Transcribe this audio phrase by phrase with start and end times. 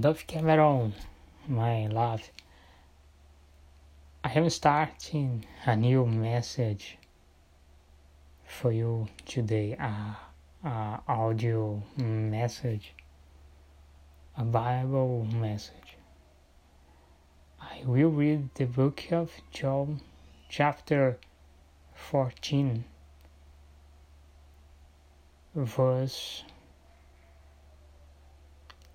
[0.00, 0.94] Dove Cameron,
[1.46, 2.30] my love,
[4.24, 6.96] I am starting a new message
[8.46, 10.16] for you today, a,
[10.66, 12.94] a audio message,
[14.34, 15.98] a Bible message.
[17.60, 20.00] I will read the book of John,
[20.48, 21.18] chapter
[21.94, 22.84] 14,
[25.54, 26.44] verse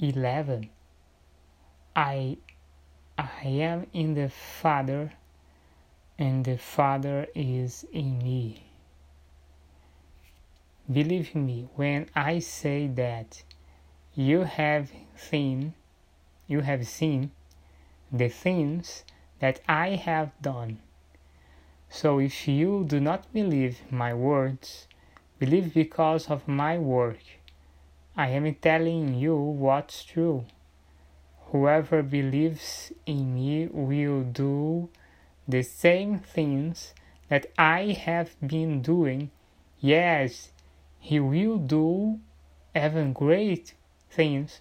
[0.00, 0.68] 11
[1.94, 2.38] I
[3.18, 5.12] I am in the Father
[6.18, 8.64] and the Father is in me.
[10.90, 13.42] Believe me when I say that
[14.14, 15.74] you have seen
[16.46, 17.30] you have seen
[18.10, 19.04] the things
[19.38, 20.78] that I have done.
[21.88, 24.86] So if you do not believe my words,
[25.38, 27.22] believe because of my work.
[28.16, 30.44] I am telling you what's true.
[31.52, 34.88] Whoever believes in me will do
[35.46, 36.94] the same things
[37.28, 39.30] that I have been doing.
[39.80, 40.50] Yes,
[40.98, 42.20] he will do
[42.74, 43.74] even great
[44.10, 44.60] things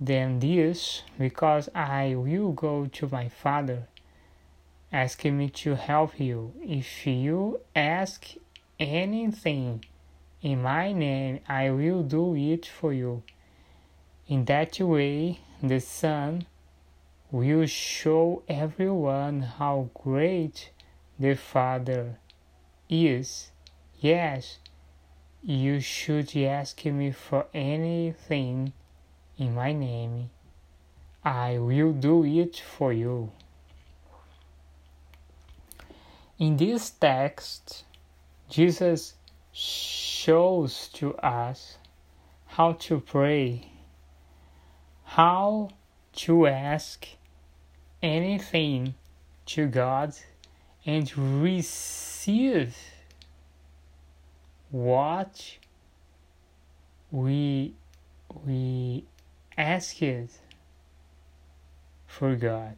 [0.00, 3.88] than this because I will go to my Father.
[4.92, 6.52] asking me to help you.
[6.62, 8.34] If you ask
[8.78, 9.84] anything
[10.42, 13.22] in my name, I will do it for you.
[14.28, 16.46] In that way, the Son
[17.30, 20.70] will show everyone how great
[21.16, 22.18] the Father
[22.88, 23.52] is.
[24.00, 24.58] Yes,
[25.44, 28.72] you should ask me for anything
[29.38, 30.30] in my name.
[31.24, 33.30] I will do it for you.
[36.38, 37.84] In this text,
[38.50, 39.14] Jesus
[39.52, 41.78] shows to us
[42.46, 43.70] how to pray
[45.06, 45.70] how
[46.12, 47.06] to ask
[48.02, 48.94] anything
[49.46, 50.14] to God
[50.84, 52.76] and receive
[54.70, 55.56] what
[57.10, 57.74] we
[58.44, 59.04] we
[59.56, 60.30] ask it
[62.06, 62.76] for God.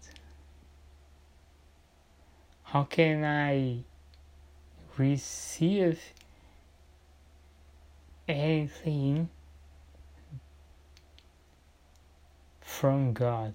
[2.62, 3.84] How can I
[4.98, 5.98] receive
[8.28, 9.30] anything
[12.78, 13.54] from God.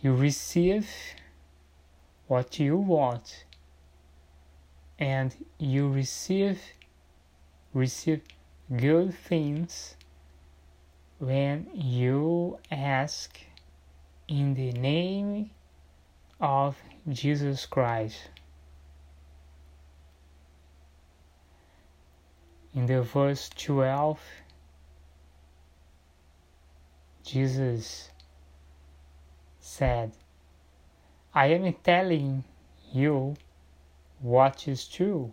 [0.00, 0.88] You receive
[2.28, 3.44] what you want
[5.00, 6.60] and you receive
[7.74, 8.20] receive
[8.76, 9.96] good things
[11.18, 13.36] when you ask
[14.28, 15.50] in the name
[16.40, 16.76] of
[17.08, 18.28] Jesus Christ.
[22.72, 24.20] In the verse 12,
[27.24, 28.10] Jesus
[29.58, 30.12] said,
[31.34, 32.44] I am telling
[32.92, 33.34] you
[34.20, 35.32] what is true.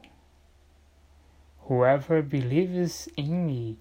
[1.67, 3.77] Whoever believes in me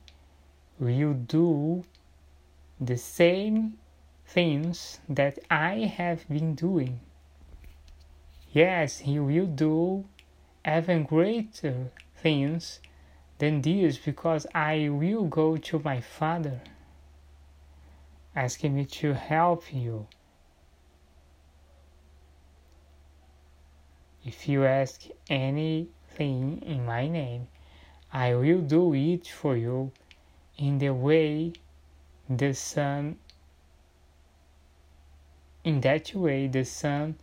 [0.78, 1.84] will do
[2.78, 3.78] the same
[4.26, 7.00] things that I have been doing.
[8.52, 10.04] Yes, he will do
[10.66, 12.80] even greater things
[13.38, 16.60] than this because I will go to my Father,
[18.34, 20.06] asking me to help you.
[24.24, 27.48] If you ask anything in my name,
[28.12, 29.92] I will do it for you
[30.56, 31.52] in the way
[32.28, 33.18] the Son
[35.66, 37.16] in that way the Son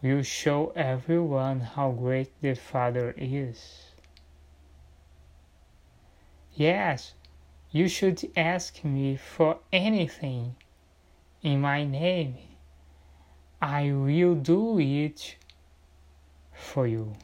[0.00, 3.89] will show everyone how great the Father is.
[6.54, 7.14] Yes,
[7.70, 10.56] you should ask me for anything
[11.42, 12.36] in my name.
[13.62, 15.36] I will do it
[16.52, 17.14] for you.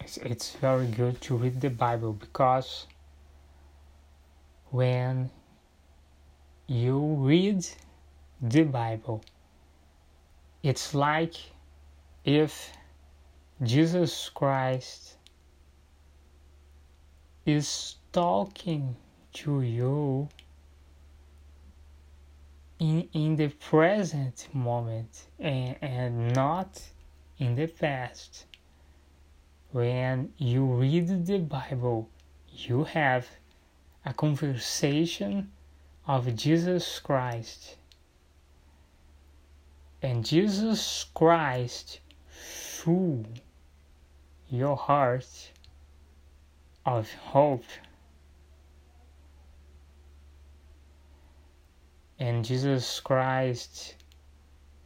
[0.00, 2.86] It's, it's very good to read the Bible because
[4.70, 5.30] when
[6.66, 7.66] you read
[8.40, 9.22] the Bible,
[10.62, 11.34] it's like
[12.24, 12.72] if
[13.62, 15.16] Jesus Christ
[17.46, 18.96] is talking
[19.32, 20.28] to you
[22.78, 26.82] in, in the present moment and, and not
[27.38, 28.46] in the past.
[29.72, 32.08] When you read the Bible,
[32.52, 33.26] you have
[34.04, 35.50] a conversation
[36.06, 37.76] of Jesus Christ.
[40.02, 42.00] And Jesus Christ
[42.80, 43.24] full
[44.48, 45.52] your heart
[46.86, 47.64] of hope.
[52.18, 53.96] And Jesus Christ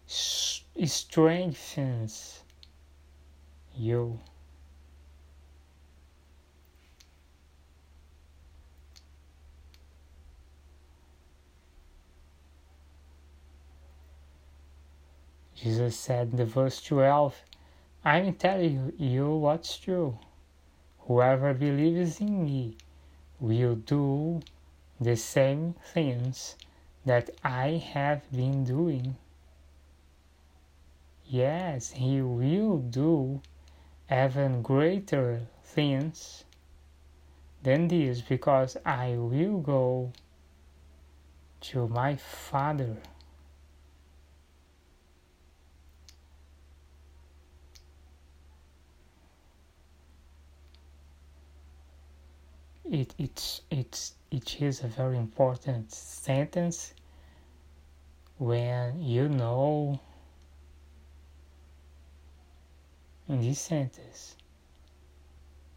[0.07, 2.43] strengthens
[3.77, 4.19] you.
[15.55, 17.41] Jesus said in the verse 12,
[18.07, 20.19] I'm telling you what's true.
[21.07, 22.77] Whoever believes in me
[23.41, 24.41] will do
[25.01, 26.57] the same things
[27.07, 29.17] that I have been doing.
[31.25, 33.41] Yes, he will do
[34.11, 36.45] even greater things
[37.63, 40.13] than this because I will go
[41.63, 42.99] to my Father.
[52.95, 56.95] It it's it's it is a very important sentence
[58.39, 59.99] when you know
[63.29, 64.37] in this sentence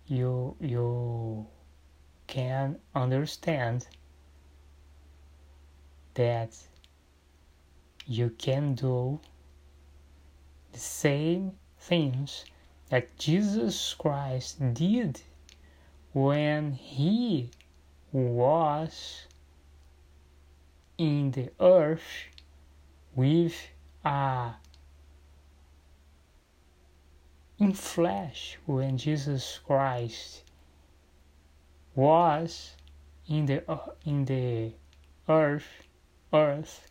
[0.05, 1.47] you you
[2.27, 3.87] can understand
[6.13, 6.55] that
[8.05, 9.19] you can do
[10.71, 12.45] the same things
[12.89, 15.19] that Jesus Christ did
[16.17, 17.47] when he
[18.11, 19.27] was
[20.97, 22.25] in the earth
[23.15, 23.53] with
[24.03, 24.49] a
[27.59, 30.41] in flesh when Jesus Christ
[31.93, 32.71] was
[33.27, 34.71] in the uh, in the
[35.29, 35.69] earth
[36.33, 36.89] earth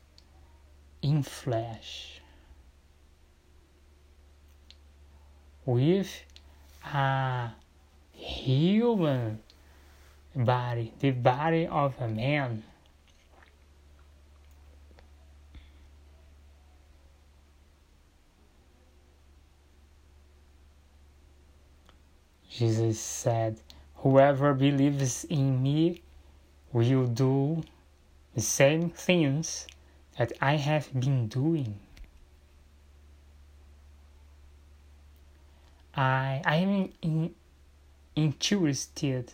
[1.03, 2.21] in flesh
[5.65, 6.23] with
[6.85, 7.51] a
[8.17, 9.41] human
[10.35, 12.63] body, the body of a man.
[22.51, 23.61] Jesus said,
[23.97, 26.03] Whoever believes in me
[26.73, 27.63] will do
[28.35, 29.67] the same things
[30.17, 31.79] that I have been doing.
[35.95, 37.35] I, I am in,
[38.17, 39.33] interested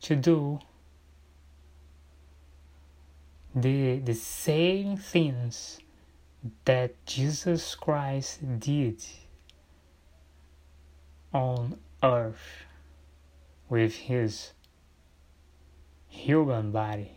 [0.00, 0.58] to do
[3.54, 5.78] the, the same things
[6.64, 9.04] that Jesus Christ did
[11.32, 12.64] on earth
[13.68, 14.52] with his
[16.08, 17.12] human body.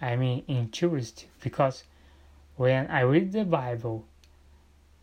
[0.00, 1.82] I mean, interested because
[2.56, 4.06] when I read the Bible,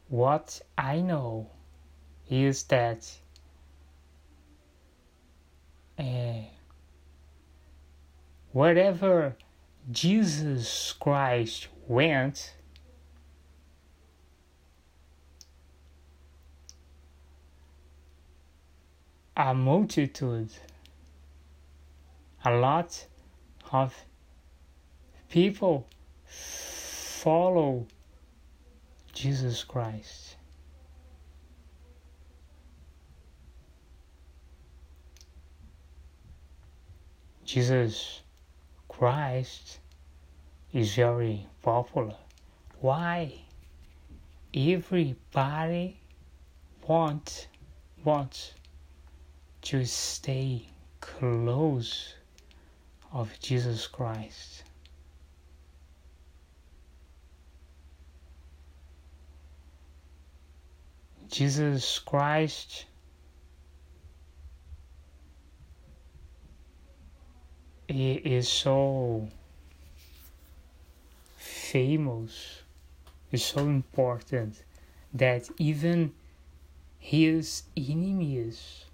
[0.09, 1.49] what I know
[2.29, 3.11] is that
[5.99, 6.03] uh,
[8.51, 9.35] wherever
[9.91, 12.55] Jesus Christ went,
[19.37, 20.49] a multitude,
[22.45, 23.05] a lot
[23.71, 23.95] of
[25.29, 25.87] people
[27.23, 27.87] follow
[29.13, 30.35] Jesus Christ.
[37.45, 38.19] Jesus
[38.89, 39.79] Christ
[40.73, 42.13] is very popular.
[42.81, 43.31] Why?
[44.53, 45.97] Everybody
[46.85, 47.47] wants
[48.03, 48.53] wants
[49.61, 50.67] to stay
[50.99, 52.15] close
[53.13, 54.63] of Jesus Christ.
[61.33, 62.85] Jesus Christ.
[67.87, 69.29] He is so
[71.35, 72.61] famous,
[73.31, 74.63] is so important
[75.11, 76.13] that even
[76.99, 78.85] his enemies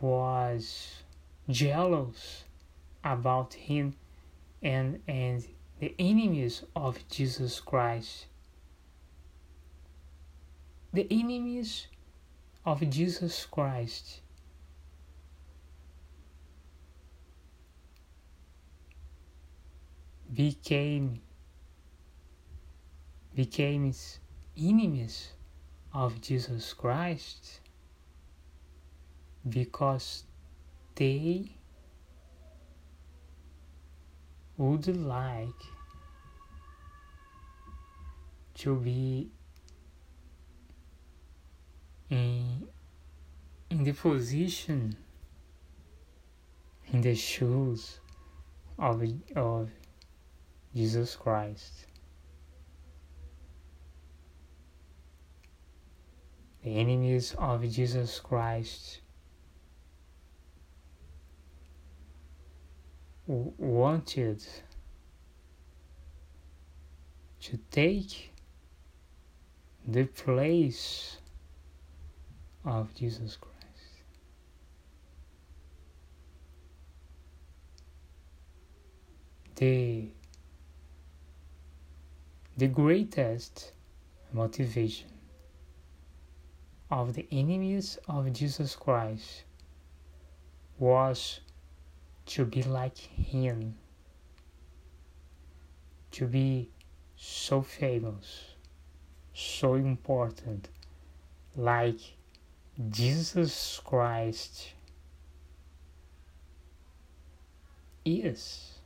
[0.00, 1.02] was
[1.50, 2.44] jealous
[3.04, 3.96] about him
[4.62, 5.46] and and
[5.78, 8.27] the enemies of Jesus Christ
[10.92, 11.86] the enemies
[12.64, 14.20] of Jesus Christ.
[20.34, 21.20] became
[23.34, 23.92] became
[24.56, 25.32] enemies
[25.94, 27.60] of Jesus Christ
[29.48, 30.24] because
[30.96, 31.52] they
[34.56, 35.62] would like
[38.54, 39.30] to be
[42.10, 42.66] in,
[43.70, 44.96] in the position,
[46.92, 48.00] in the shoes
[48.78, 49.02] of,
[49.36, 49.70] of
[50.74, 51.86] Jesus Christ.
[56.62, 59.00] The enemies of Jesus Christ
[63.26, 64.42] wanted
[67.40, 68.32] to take
[69.86, 71.18] the place
[72.64, 73.54] of Jesus Christ.
[79.56, 80.08] The,
[82.56, 83.72] the greatest
[84.32, 85.08] motivation
[86.90, 89.44] of the enemies of Jesus Christ
[90.78, 91.40] was
[92.26, 93.74] to be like Him,
[96.12, 96.70] to be
[97.16, 98.54] so famous,
[99.34, 100.68] so important,
[101.56, 102.17] like
[102.90, 104.68] Jesus Christ
[108.04, 108.78] is.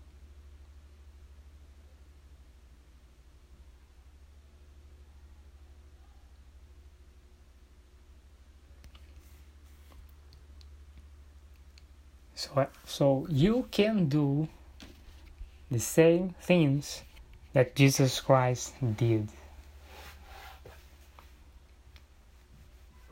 [12.35, 14.49] So, uh, so you can do
[15.71, 17.03] the same things
[17.53, 19.29] that Jesus Christ did.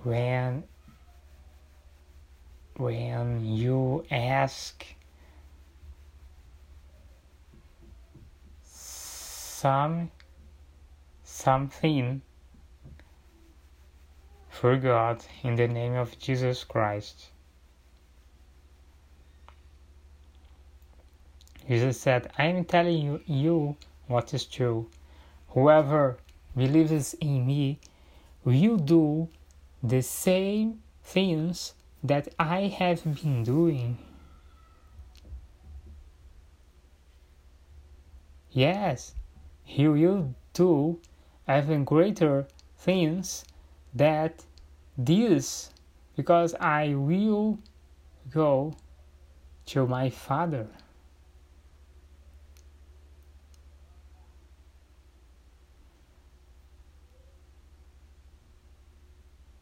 [0.03, 0.65] When
[2.81, 4.85] when you ask
[8.65, 10.11] some
[11.23, 12.23] something
[14.49, 17.29] for God in the name of Jesus Christ
[21.71, 23.77] Jesus said, I am telling you, you
[24.09, 24.89] what is true.
[25.51, 26.17] Whoever
[26.57, 27.79] believes in me
[28.45, 29.29] will do
[29.81, 33.99] the same things that I have been doing.
[38.51, 39.15] Yes,
[39.63, 41.01] he will do
[41.49, 42.47] even greater
[42.79, 43.45] things
[43.95, 44.45] that
[44.97, 45.71] this,
[46.17, 47.59] because I will
[48.31, 48.75] go
[49.67, 50.69] to my Father.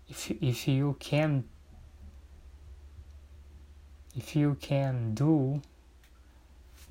[0.09, 1.45] if if you can
[4.17, 5.63] if you can do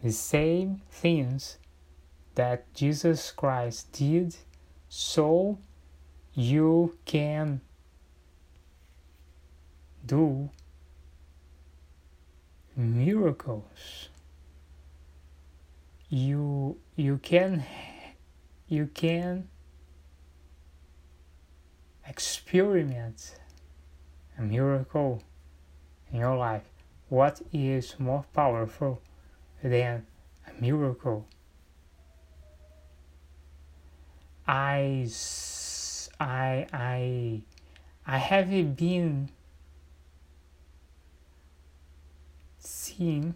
[0.03, 1.57] the same things
[2.35, 4.35] that Jesus Christ did
[4.89, 5.57] so
[6.33, 7.61] you can
[10.05, 10.49] do
[12.75, 14.09] miracles
[16.09, 17.65] you you can
[18.67, 19.47] you can
[22.07, 23.35] experiment
[24.37, 25.21] a miracle
[26.11, 26.63] in your life.
[27.09, 29.01] What is more powerful
[29.63, 30.05] than
[30.45, 31.25] a miracle?
[34.47, 35.09] I,
[36.19, 37.41] I, I,
[38.05, 39.29] I have been
[42.59, 43.35] seeing,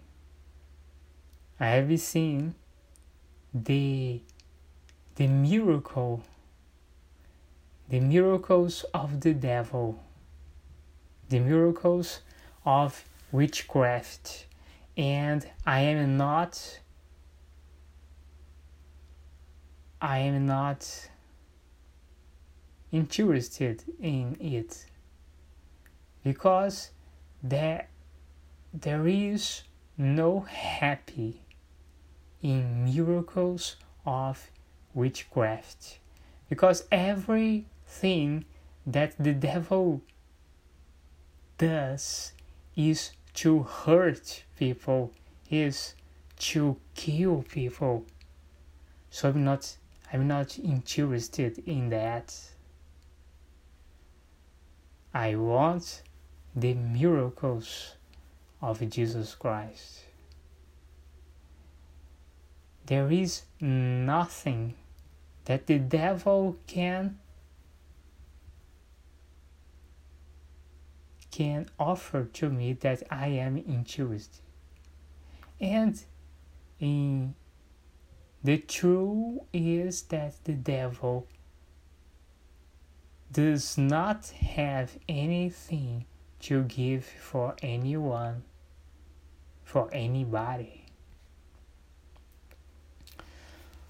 [1.59, 2.55] I have seen
[3.53, 4.21] the,
[5.15, 6.23] the miracle
[7.91, 10.01] the miracles of the devil,
[11.27, 12.21] the miracles
[12.65, 14.45] of witchcraft,
[14.97, 16.79] and I am not
[20.01, 21.09] I am not
[22.91, 24.85] interested in it.
[26.23, 26.91] Because
[27.43, 27.87] there
[28.73, 29.63] there is
[29.97, 31.41] no happy
[32.41, 34.49] in miracles of
[34.93, 35.99] witchcraft.
[36.49, 38.45] Because everything
[38.85, 40.01] that the devil
[41.57, 42.33] does
[42.75, 43.11] is
[43.41, 45.11] to hurt people,
[45.49, 45.95] is
[46.37, 48.05] to kill people.
[49.09, 49.77] So I'm not
[50.13, 52.37] I'm not interested in that.
[55.11, 56.03] I want
[56.55, 57.95] the miracles
[58.61, 60.01] of Jesus Christ.
[62.85, 64.75] There is nothing
[65.45, 67.17] that the devil can
[71.31, 74.41] can offer to me that I am interested.
[75.59, 76.01] And
[76.79, 77.35] in
[78.43, 81.27] the truth is that the devil
[83.31, 86.05] does not have anything
[86.41, 88.43] to give for anyone,
[89.63, 90.85] for anybody.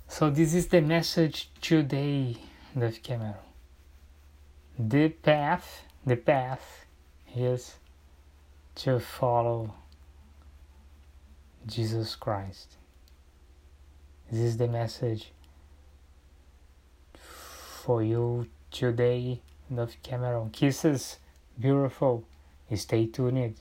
[0.07, 2.35] So this is the message today,
[2.77, 3.35] Dove Cameron.
[4.77, 6.85] The path, the path
[7.35, 7.75] is
[8.75, 9.73] to follow
[11.65, 12.77] Jesus Christ.
[14.31, 15.31] This is the message
[17.15, 19.41] for you today,
[19.73, 20.49] Dove Cameron.
[20.51, 21.17] Kisses,
[21.59, 22.23] beautiful.
[22.73, 23.55] Stay tuned.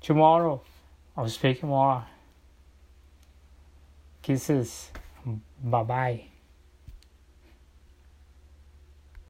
[0.00, 0.62] Tomorrow,
[1.16, 2.04] I'll speak more.
[4.22, 4.90] Kisses.
[5.62, 6.29] Bye bye.